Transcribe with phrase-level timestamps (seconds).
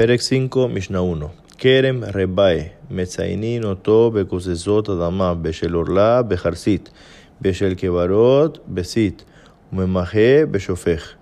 [0.00, 1.06] פרק 5, משנה 1
[1.58, 6.90] כרם רבאי, מציינים אותו בכוססות אדמה, בשל עורלה, בחרסית,
[7.42, 9.24] בשל כברות, בסית,
[9.72, 11.12] וממחה, בשופך.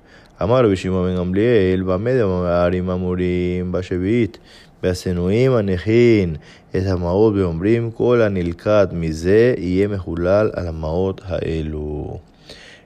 [0.42, 4.38] אמר רבי שמעון בן גמליאל, במה דמרים אמורים בשביעית,
[4.82, 6.36] והשנואים הנחין
[6.70, 12.18] את המעות ואומרים, כל הנלקט מזה יהיה מחולל על המעות האלו.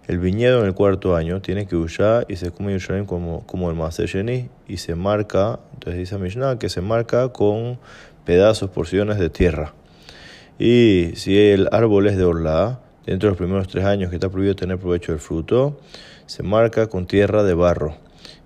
[0.08, 3.70] El viñedo en el cuarto año tiene que usar y se come Yerushalayim como, como
[3.70, 7.78] el Maser Sheni y se marca, entonces dice Mishnah, que se marca con
[8.24, 9.74] pedazos, porciones de tierra.
[10.58, 14.28] Y si el árbol es de orla, dentro de los primeros tres años que está
[14.28, 15.80] prohibido tener provecho del fruto,
[16.26, 17.96] se marca con tierra de barro.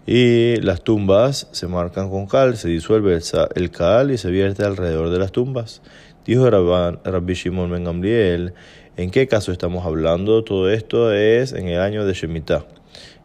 [0.06, 3.18] Y las tumbas se marcan con cal, se disuelve
[3.54, 5.82] el, cal y se vierte alrededor de las tumbas.
[6.24, 8.54] Dijo Rabbi Shimon Ben Gamliel,
[8.97, 10.43] ¿en qué caso estamos hablando?
[10.43, 12.65] Todo esto es en el año de Shemitah.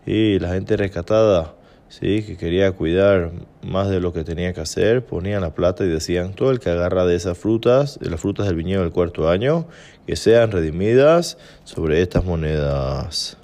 [0.06, 1.55] Y la gente rescatada,
[1.88, 2.23] ¿sí?
[2.23, 6.34] que quería cuidar más de lo que tenía que hacer, ponían la plata y decían,
[6.34, 9.67] todo el que agarra de esas frutas, de las frutas del viñedo del cuarto año,
[10.06, 13.36] que sean redimidas sobre estas monedas.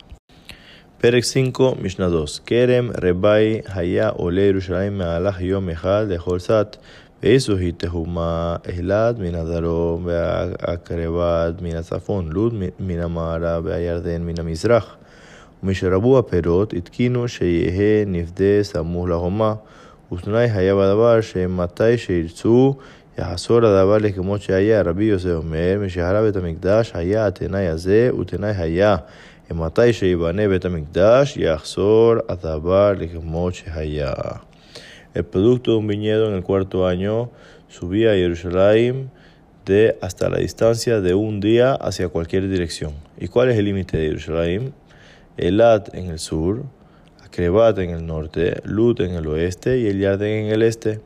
[1.03, 2.41] פרק 5, משנה 2.
[2.47, 6.77] כרם רבי היה עולה ירושלים מהלך יום אחד לאכול שת,
[7.24, 14.98] ואיזו היא תהומה אילת מן הדרום, והקרבד מן הצפון, לוד מן המערב, והירדן מן המזרח.
[15.64, 19.54] ומשרבו הפירות, התקינו שיהא נפדה סמוך להומה,
[20.12, 22.76] ותנאי היה בדבר שמתי שירצו
[23.18, 24.82] יחזור הדבר לכמות שהיה.
[24.82, 28.96] רבי יוסף אומר, משחרב את המקדש היה התנאי הזה, ותנאי היה
[29.52, 34.14] ומתי שיבנה בית המקדש יחזור הדבר לכמות שהיה.
[35.18, 37.32] El producto de un viñedo en el cuarto año
[37.70, 39.10] subía a Jerusalén
[39.66, 42.94] de hasta la distancia de un día hacia cualquier dirección.
[43.20, 44.76] ¿Y cuál es el límite de Jerusalén?
[45.36, 46.66] Elat en el sur,
[47.26, 51.00] Akrebat en el norte, Lut en el oeste y el Yarden en el este.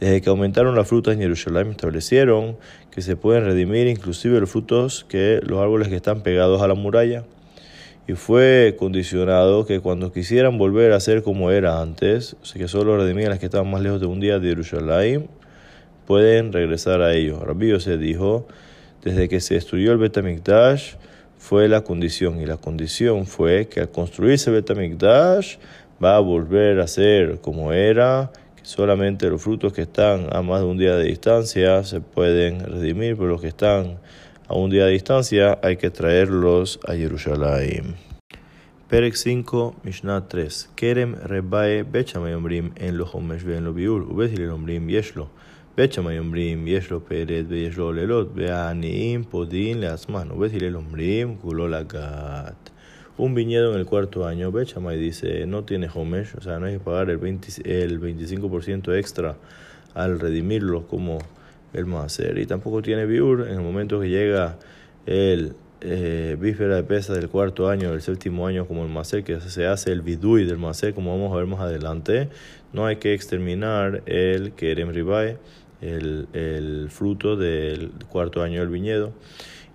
[0.00, 2.56] Desde que aumentaron las frutas en Jerusalén establecieron
[2.90, 6.72] que se pueden redimir inclusive los frutos que los árboles que están pegados a la
[6.72, 7.24] muralla
[8.10, 12.66] y fue condicionado que cuando quisieran volver a ser como era antes, o sea que
[12.66, 15.28] solo redimían las que estaban más lejos de un día de Jerusalén,
[16.06, 17.40] pueden regresar a ellos.
[17.40, 18.48] Rabbi se dijo,
[19.04, 20.94] desde que se destruyó el Betamikdash,
[21.38, 25.58] fue la condición, y la condición fue que al construirse el Betamikdash
[26.02, 30.62] va a volver a ser como era, que solamente los frutos que están a más
[30.62, 33.98] de un día de distancia se pueden redimir, pero los que están
[34.50, 37.94] a un día de distancia, hay que traerlos a Jerusalén.
[38.88, 40.70] Perek 5, Mishnah 3.
[40.74, 45.28] Kerem rebae bechamay ombrim en lo homesh en lo biur, ubetil ombrim yeshlo.
[45.76, 52.58] bechamay ombrim yeshlo peret yeshlo lelot, be'aniim podin leasman, ubetil ombrim kulolagat.
[53.18, 56.72] Un viñedo en el cuarto año, Bechamay dice, no tiene homesh, o sea, no hay
[56.72, 59.36] que pagar el, 20, el 25% extra
[59.94, 61.18] al redimirlo como
[61.72, 62.38] el Maser.
[62.38, 64.58] Y tampoco tiene Biur en el momento que llega
[65.06, 69.40] el eh, víspera de pesa del cuarto año, del séptimo año, como el Maser, que
[69.40, 72.28] se hace el Bidui del Maser, como vamos a ver más adelante.
[72.72, 75.38] No hay que exterminar el Kerem Ribae,
[75.80, 79.12] el, el fruto del cuarto año del viñedo.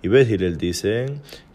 [0.02, 1.06] Y él dice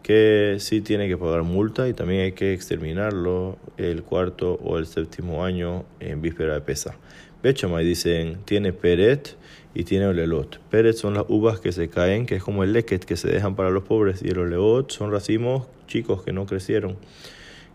[0.04, 4.88] que sí tiene que pagar multa y también hay que exterminarlo el cuarto o el
[4.88, 6.98] séptimo año en víspera de pesa.
[7.44, 9.36] Bechamay dicen tiene peret
[9.74, 10.60] y tiene olelot.
[10.70, 13.56] Peret son las uvas que se caen, que es como el leket que se dejan
[13.56, 16.98] para los pobres, y el olelot son racimos chicos que no crecieron,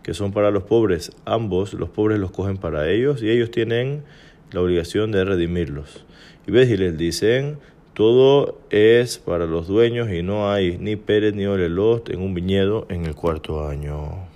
[0.03, 1.11] que son para los pobres.
[1.25, 4.03] Ambos, los pobres los cogen para ellos y ellos tienen
[4.51, 6.05] la obligación de redimirlos.
[6.45, 7.57] Y les dicen,
[7.93, 12.85] todo es para los dueños y no hay ni peret ni olelot en un viñedo
[12.89, 14.27] en el cuarto año.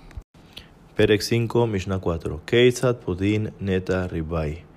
[0.94, 2.42] Perek 5, Mishnah 4.
[2.44, 4.71] Keitzat Pudin Neta Ribai.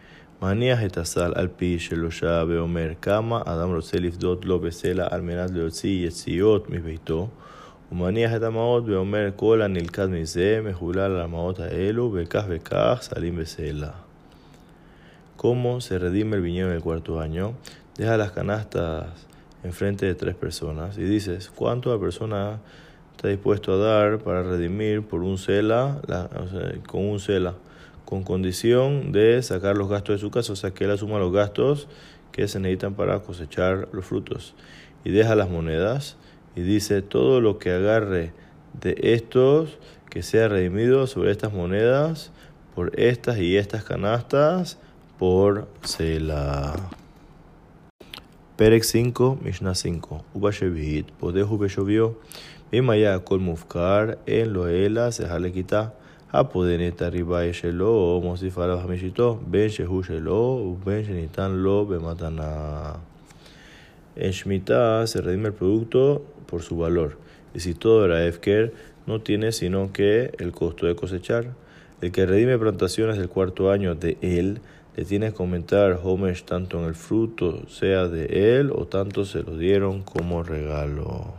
[0.45, 5.51] מניח את הסל על פי שלושה ואומר כמה אדם רוצה לפדות לו בסלע על מנת
[5.51, 7.29] להוציא יציאות מביתו
[7.93, 13.91] ומניח את המעות ואומר כל הנלכד מזה מחולל על המעות האלו וכך וכך סלים בסלע.
[15.43, 17.55] ¿Cómo se redime el viñedo en el cuarto año?
[17.97, 19.07] Deja las canastas
[19.65, 22.59] enfrente de tres personas y dices, ¿cuánto la persona
[23.17, 27.55] está dispuesto a dar para redimir por un cela, la, o sea, con un cela?
[28.06, 31.34] Con condición de sacar los gastos de su casa, o sea que él asuma los
[31.34, 31.88] gastos
[32.32, 34.54] que se necesitan para cosechar los frutos.
[35.04, 36.18] Y deja las monedas
[36.56, 38.34] y dice todo lo que agarre
[38.82, 39.78] de estos
[40.10, 42.32] que sea redimido sobre estas monedas
[42.74, 44.78] por estas y estas canastas
[45.18, 46.90] por Sela.
[48.58, 50.26] Perek 5, Mishnah 5.
[50.34, 52.20] Uba Shevit, Podehu Beshovió,
[52.72, 55.12] Bimaya Kol Mufkar, En Loela,
[56.35, 62.93] se הפודנת הריבה שלו, מוסיף עליו חמישיתו, בין שהוא שלו ובין שניתן לו במתנה.
[64.17, 67.17] En Shemitah se redime el producto por su valor.
[67.55, 68.73] Y si todo era Efker,
[69.07, 71.45] no tiene sino que el costo de cosechar.
[72.01, 74.61] El que redime plantaciones del cuarto año de él,
[74.97, 79.43] le tiene que aumentar Homesh tanto en el fruto sea de él o tanto se
[79.43, 81.35] lo dieron como regalo.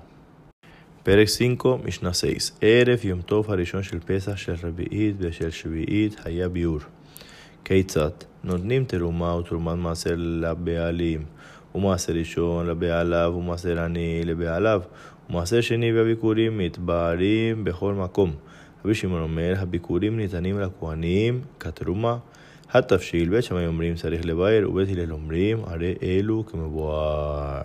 [1.06, 1.40] פרק 5,
[1.84, 2.50] משנה 6.
[2.60, 6.78] ערב יום טוב הראשון של פסח של רביעית ושל שביעית היה ביאור.
[7.64, 8.10] כיצד?
[8.44, 11.24] נותנים תרומה ותרומת מעשר לבעלים,
[11.74, 14.82] ומעשר ראשון לבעליו, ומעשר עני לבעליו,
[15.30, 18.32] ומעשר שני והביקורים מתבהרים בכל מקום.
[18.84, 22.18] רבי שמעון אומר, הביקורים ניתנים לכהנים כתרומה.
[22.70, 27.62] התבשיל, בית שמאי אומרים צריך לבאר, ובית הלל אומרים, הרי אלו כמבואר.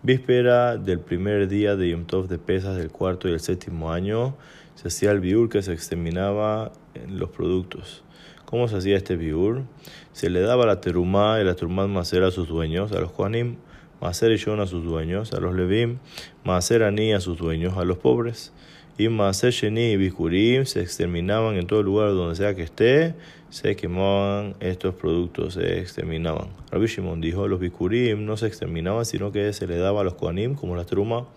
[0.00, 4.36] Víspera del primer día de Yom Tov de pesas del cuarto y el séptimo año,
[4.76, 8.04] se hacía el biur que se exterminaba en los productos.
[8.44, 9.64] ¿Cómo se hacía este biur?
[10.12, 13.56] Se le daba la terumá y la terumá maser a sus dueños, a los Juanim,
[14.00, 15.98] maser y a sus dueños, a los levim,
[16.44, 18.52] maser ani a sus dueños, a los pobres.
[19.00, 23.14] Y maser sheni y bikurim se exterminaban en todo lugar donde sea que esté,
[23.48, 26.48] se quemaban estos productos, se exterminaban.
[26.72, 30.14] Rabbi Shimon dijo, los bikurim no se exterminaban, sino que se le daba a los
[30.14, 31.28] koanim, como la truma,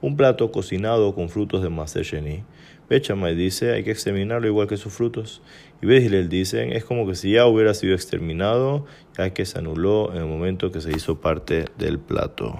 [0.00, 2.42] un plato cocinado con frutos de maser sheni.
[2.88, 5.42] Bechamay dice, hay que exterminarlo igual que sus frutos.
[5.80, 8.84] Y Bezilel dicen, es como que si ya hubiera sido exterminado,
[9.16, 12.58] ya que se anuló en el momento que se hizo parte del plato.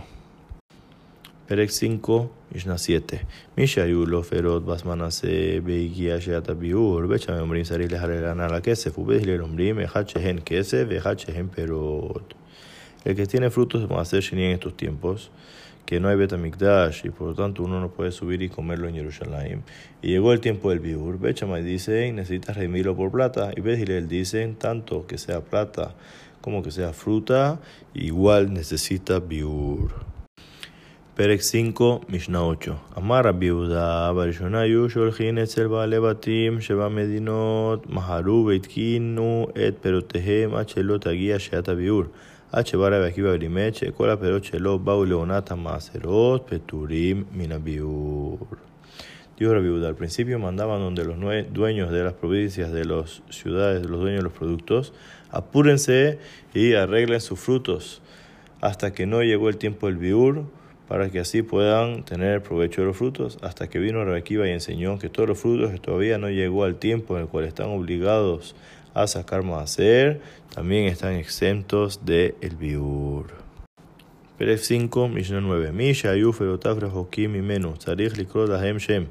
[1.50, 3.26] Perec 5, Mishnah 7.
[3.56, 10.88] Mishayulo Ferot Basmanase Beigia Sheatabiur, Becha Membrim Saril Harelana la Kesef, Ubes Lerombrim, Echachehen Kesef,
[10.92, 12.36] Echachehen Perot.
[13.04, 15.32] El que tiene frutos de Maser Shini en estos tiempos,
[15.86, 18.94] que no hay Betamikdash y por lo tanto uno no puede subir y comerlo en
[18.94, 19.64] Jerusalén.
[20.02, 21.18] Y llegó el tiempo del Biur.
[21.18, 23.50] Bechamay dice, necesitas redimirlo por plata.
[23.56, 25.96] Y Bezilel dicen, tanto que sea plata
[26.42, 27.58] como que sea fruta,
[27.92, 30.09] igual necesita Biur.
[31.19, 31.55] פרק 5,
[32.09, 32.55] משנה 8.
[32.97, 40.55] אמר רבי יהודה, בראשונה היו שולחים אצל בעלי בתים שבע מדינות, מהרו והתקינו את פירותיהם
[40.55, 42.03] עד שלא תגיע שעת הביאור.
[42.51, 48.37] עד שבא רבי עקיבא ולימד שכל הפירות שלו באו לעונת המעשרות, פטורים מן הביאור.
[49.37, 51.17] Dijo Rabbi Yehuda, al principio mandaban donde los
[51.51, 54.93] dueños de las provincias, de las ciudades, los dueños de los productos,
[55.29, 56.19] apúrense
[56.53, 58.01] y arreglen sus frutos
[58.61, 60.45] hasta que no llegó el tiempo del biur,
[60.90, 64.98] para que así puedan tener provecho de los frutos, hasta que vino Rebequiva y enseñó
[64.98, 68.56] que todos los frutos que todavía no llegó al tiempo en el cual están obligados
[68.92, 70.20] a sacar más hacer,
[70.52, 73.26] también están exentos del el biur.
[74.36, 75.70] Peref 5, Mishnah 9.
[75.70, 77.76] Misha, Yuf, Elotaf, Rehokim y Menú.
[77.78, 79.06] Sarich, Likrot, Ahem, Shem.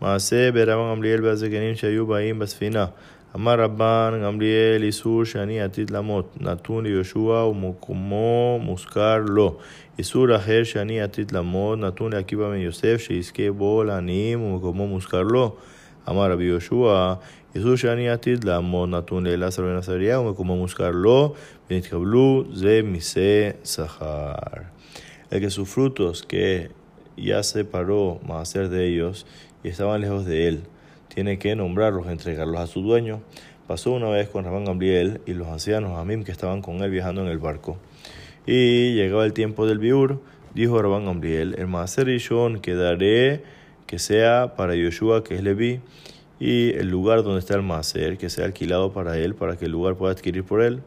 [0.00, 2.94] Maase, Beraban, Amliel, Bazekenim, Shayu, Baim, Basfina.
[3.35, 9.57] אמר רבן גמליאל איסור שאני עתיד למות, נתון ליהושע ומקומו מוזכר לו.
[9.97, 15.55] איסור אחר שאני עתיד למות, נתון לעקיבא בן יוסף, שיזכה בו לעניים ומקומו מוזכר לו.
[16.09, 17.13] אמר רבי יהושע,
[17.55, 21.33] איסור שאני עתיד לעמוד, נתון לאלעזר בן עזריה ומקומו מוזכר לו,
[21.71, 24.33] ונתקבלו זה מיסי שכר.
[25.33, 26.69] El que sus frutos que
[27.17, 29.25] ya separó Maaser de ellos
[29.63, 30.61] y estaban lejos de él,
[31.18, 33.22] tiene que nombrarlos, entregarlos a su dueño.
[33.66, 37.22] Pasó una vez con Rabán Gamliel y los ancianos Amim que estaban con él viajando
[37.22, 37.76] en el barco.
[38.46, 40.22] Y llegaba el tiempo del biur,
[40.54, 43.42] dijo Rabán Gamliel, el Maaser Rishon quedaré
[43.88, 45.80] que sea para Yoshua, que es Leví,
[46.38, 49.72] y el lugar donde está el Maaser, que sea alquilado para él, para que el
[49.72, 50.82] lugar pueda adquirir por él.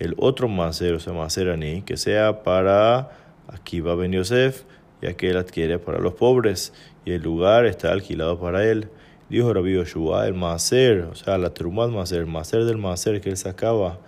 [0.00, 3.12] El otro Maaser, o sea, Maaser Ani, que sea para
[3.46, 4.64] Akiva Ben Yosef,
[5.00, 6.72] ya que él adquiere para los pobres,
[7.04, 8.88] y el lugar está alquilado para él.
[9.28, 13.28] Dijo Rabbi Yoshua, el maser, o sea, la trumat maser, el maser del maser que
[13.28, 13.98] él sacaba,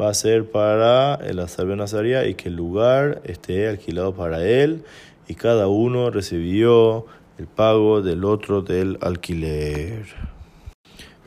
[0.00, 4.44] va a ser para eh, el Azarbe Nazaria y que el lugar esté alquilado para
[4.44, 4.84] él
[5.28, 7.06] y cada uno recibió
[7.38, 10.04] el pago del otro del alquiler.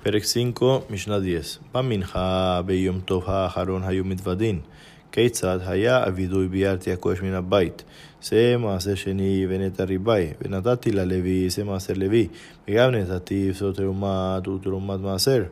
[0.03, 1.62] Perec 5, Mishnah 10.
[1.74, 4.63] Baminha beyom tov ha'aharon hayom mitvadin.
[5.11, 7.83] כיצד היה אבידוי ביארתי הכוש מן הבית?
[8.23, 12.27] זה מעשר שני ונטע ריבאי, ונתתי ללוי זה מעשר לוי,
[12.67, 15.43] וגם נתתי זאת תרומת ותרומת מעשר.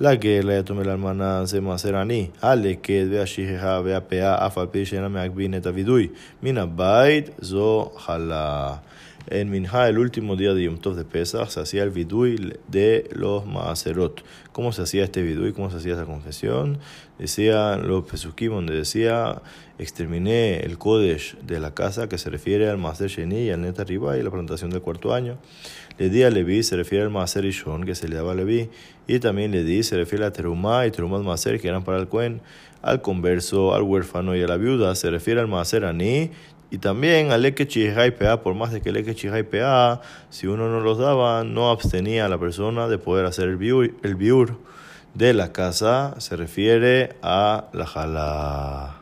[0.00, 5.66] לגר, ליתום ולאלמנה זה מעשר עני, הלקט והשכחה והפאה, אף על פי שאינם מעכבים את
[5.66, 6.08] הווידוי.
[6.42, 8.74] מן הבית זו חלה.
[9.26, 13.08] En Minha, el último día de Yom Tov de Pesach, se hacía el vidui de
[13.12, 14.22] los maaserot.
[14.52, 15.52] ¿Cómo se hacía este vidui?
[15.52, 16.78] ¿Cómo se hacía esta confesión?
[17.18, 19.40] Decía los pesukim, donde decía,
[19.78, 23.80] exterminé el kodesh de la casa, que se refiere al maaser sheni y al net
[23.80, 25.38] arriba y la plantación del cuarto año.
[25.96, 28.68] Le di a Levi, se refiere al maaser ishon, que se le daba a Levi.
[29.06, 32.08] Y también le di, se refiere a terumá y terumá maaser, que eran para el
[32.08, 32.40] cuen.
[32.82, 36.30] Al converso, al huérfano y a la viuda, se refiere al maaser ani
[36.71, 37.65] y también al Eke
[38.17, 42.25] Pea, por más de que el Eke Pea, si uno no los daba, no abstenía
[42.25, 44.59] a la persona de poder hacer el biur, el biur
[45.15, 48.95] de la casa, se refiere a la jala.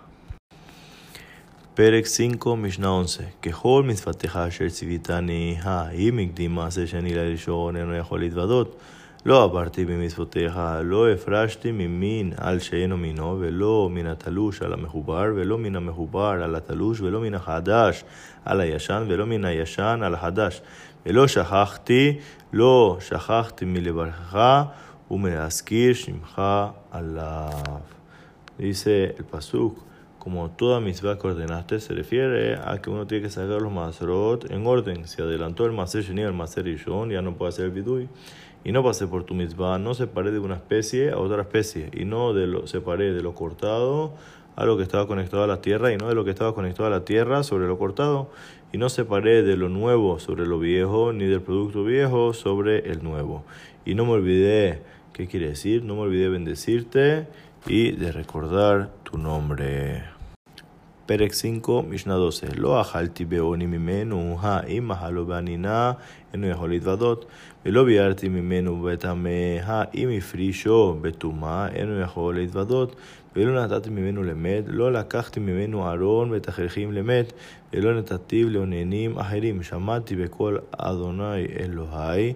[1.75, 3.23] Perek 5, Mishnah 11.
[3.41, 8.79] ככל מצוותיך אשר ציוויתני, האם הקדים מעשה שני לראשון, אינו יכול להתוודות.
[9.24, 15.58] לא עברתי במצוותיך, לא הפרשתי ממין על שאינו מינו, ולא מן התלוש על המחובר, ולא
[15.58, 18.04] מן המחובר על התלוש, ולא מן החדש
[18.44, 20.60] על הישן, ולא מן הישן על החדש.
[21.06, 22.18] ולא שכחתי,
[22.52, 24.62] לא שכחתי מלברכך
[25.10, 26.42] ומלהזכיר שמך
[26.90, 27.80] עליו.
[28.58, 29.78] Dice el pasuk,
[30.18, 34.50] como toda mitzvah que ordenaste, se refiere a que uno tiene que sacar los masrot
[34.52, 35.04] en orden.
[35.08, 38.08] Si adelantó el maser sheni al maser rishon, ya no puede hacer el vidui.
[38.64, 42.04] y no pase por tu mitzvah, no separe de una especie a otra especie, y
[42.04, 44.12] no de lo separe de lo cortado
[44.54, 46.86] a lo que estaba conectado a la tierra, y no de lo que estaba conectado
[46.86, 48.30] a la tierra sobre lo cortado,
[48.72, 53.02] y no separé de lo nuevo sobre lo viejo, ni del producto viejo sobre el
[53.02, 53.44] nuevo.
[53.84, 55.84] Y no me olvidé, ¿qué quiere decir?
[55.84, 57.26] No me olvidé bendecirte
[57.66, 60.04] y de recordar tu nombre.
[61.06, 62.54] Perec 5, Mishnah 12.
[62.54, 65.98] Lo ajalti beoni mimenu ha imahalo banina
[66.32, 66.42] en
[66.80, 67.28] vadot.
[67.66, 69.28] ולא ביארתי ממנו בטמא
[69.62, 72.96] האם הפרישו בטומאה אינו יכול להתוודות,
[73.36, 77.32] ולא נתתי ממנו למת, לא לקחתי ממנו ארון ותכריכים למת,
[77.72, 79.62] ולא נתתיו לאוננים אחרים.
[79.62, 82.32] שמעתי בקול אדוני אלוהי,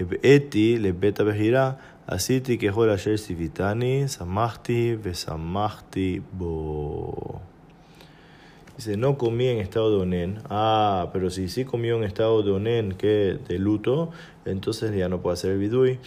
[0.00, 1.72] הבאתי לבית הבחירה,
[2.06, 7.12] עשיתי ככל אשר ציוויתני, שמחתי ושמחתי בו.
[8.76, 10.38] Dice, no comí en estado de onen.
[10.50, 14.10] Ah, pero si sí comió en estado de onen, que de luto,
[14.44, 15.98] entonces ya no puede hacer el bidui.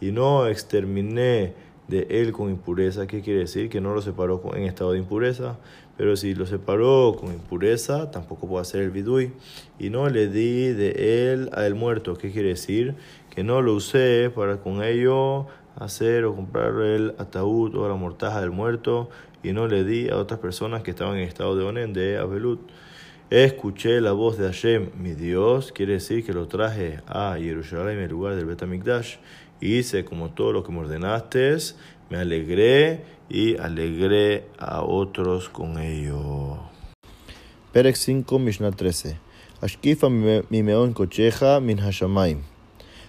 [0.00, 1.54] Y no exterminé
[1.86, 3.06] de él con impureza.
[3.06, 3.68] ¿Qué quiere decir?
[3.68, 5.56] Que no lo separó en estado de impureza.
[5.96, 9.32] Pero si lo separó con impureza, tampoco puede hacer el bidui.
[9.78, 12.16] Y no le di de él al muerto.
[12.16, 12.96] ¿Qué quiere decir?
[13.34, 18.40] Que no lo usé para con ello hacer o comprar el ataúd o la mortaja
[18.40, 19.08] del muerto
[19.42, 22.60] y no le di a otras personas que estaban en estado de onen de Abelut.
[23.30, 28.10] Escuché la voz de Hashem, mi Dios, quiere decir que lo traje a Jerusalén el
[28.10, 29.16] lugar del Betamikdash.
[29.60, 31.56] Hice como todo lo que me ordenaste,
[32.08, 36.58] me alegré y alegré a otros con ello.
[37.72, 39.18] Perek 5, Mishnah 13.
[39.60, 42.55] Ashkifa mi meon cocheja min hashamayim.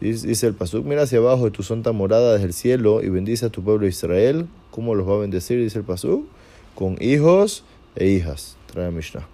[0.00, 3.46] Dice el Pasuk, mira hacia abajo de tu santa morada desde el cielo y bendice
[3.46, 4.46] a tu pueblo Israel.
[4.70, 5.58] ¿Cómo los va a bendecir?
[5.58, 6.26] Dice el Pasuk,
[6.74, 8.56] con hijos e hijas.
[8.70, 9.26] Trae Mishnah.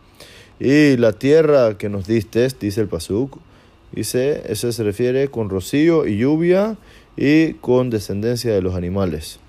[0.61, 3.39] Y la tierra que nos diste, dice el Pasuk,
[3.91, 6.77] dice, eso se refiere con rocío y lluvia
[7.17, 9.41] y con descendencia de los animales.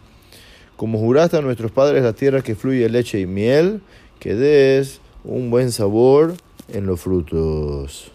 [0.76, 3.82] Como juraste a nuestros padres la tierra que fluye leche y miel,
[4.20, 6.34] que des un buen sabor
[6.70, 8.12] en los frutos.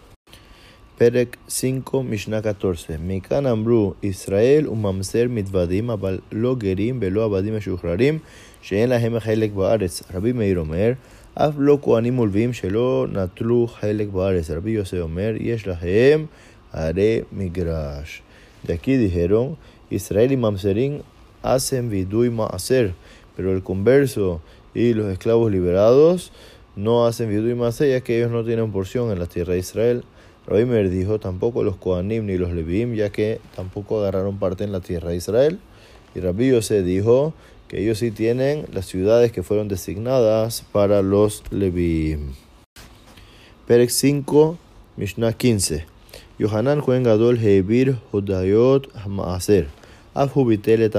[0.98, 1.64] פרק 5,
[2.04, 2.96] משנה 14.
[3.06, 8.18] מכאן אמרו ישראל וממזר מתוודים, אבל לא גרים ולא עבדים משוחררים,
[8.62, 10.02] שאין להם חלק בארץ.
[10.14, 10.92] רבי מאיר אומר,
[11.34, 14.50] אף לא כהנים ולווים שלא נטלו חלק בארץ.
[14.50, 16.26] רבי יוסי אומר, יש להם
[16.72, 18.22] הרי מגרש.
[18.66, 19.56] De aquí dijeron,
[19.90, 21.02] Israel y Mamserín
[21.42, 22.94] hacen vidui maaser,
[23.36, 24.40] pero el converso
[24.74, 26.32] y los esclavos liberados
[26.74, 30.04] no hacen vidui maaser, ya que ellos no tienen porción en la tierra de Israel.
[30.49, 34.71] Rabbi Meir dijo, tampoco los Kohanim ni los Levim, ya que tampoco agarraron parte en
[34.71, 35.59] la tierra de Israel.
[36.15, 37.35] Y Rabbi Yosef dijo
[37.67, 42.33] que ellos sí tienen las ciudades que fueron designadas para los Levim.
[43.67, 44.57] Perek 5,
[44.97, 45.85] Mishnah 15.
[46.39, 49.67] Yohanan Juan Gadol Heibir Hodayot Maaser.
[50.15, 50.95] Afhu bitel et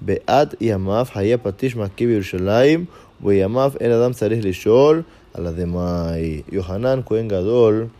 [0.00, 0.58] ameorerim bet anokfim.
[0.58, 2.86] Beat yamav haya patish makib Yerushalayim.
[3.24, 5.02] וימיו אין אדם צריך לשאול
[5.34, 6.16] a la demás.
[6.50, 7.90] Yohanan Cohen Gadol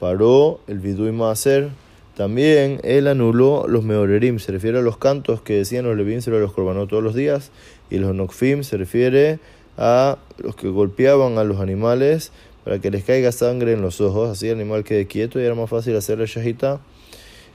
[0.00, 1.70] paró el Vidui Maaser.
[2.16, 6.40] También él anuló los Meorerim, se refiere a los cantos que decían los Levim sobre
[6.40, 7.52] los Korbanot todos los días,
[7.90, 9.38] y los Nokfim se refiere
[9.76, 12.32] a los que golpeaban a los animales
[12.64, 15.54] para que les caiga sangre en los ojos, así el animal quede quieto y era
[15.54, 16.80] más fácil hacerle shahita.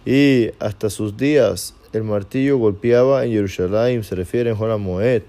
[0.05, 5.22] Y hasta sus días el martillo golpeaba en Jerusalén, se refiere en Moed,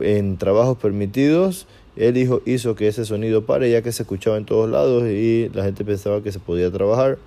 [0.00, 1.66] en trabajos permitidos.
[1.96, 5.50] Él hizo, hizo que ese sonido pare ya que se escuchaba en todos lados y
[5.54, 7.18] la gente pensaba que se podía trabajar.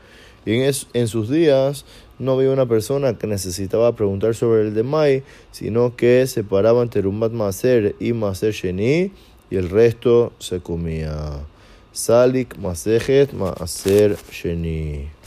[0.46, 1.86] Y en, en sus días
[2.18, 7.01] no había una persona que necesitaba preguntar sobre el Demai, sino que se paraba entre
[7.01, 9.12] Rumat Maser y Maser Sheni
[9.50, 11.39] y el resto se comía.
[11.91, 15.19] Salik Masejet Maser Sheni.